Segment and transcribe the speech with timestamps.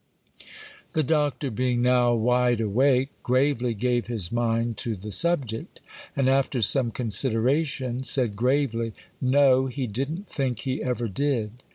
[0.93, 5.79] The Doctor, being now wide awake, gravely gave his mind to the subject,
[6.15, 11.61] and, after some consideration, said, gravely, 'No,—he didn't think he ever did.